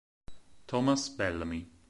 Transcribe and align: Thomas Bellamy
Thomas 0.65 1.09
Bellamy 1.09 1.69